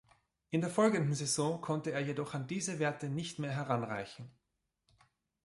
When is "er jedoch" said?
1.91-2.33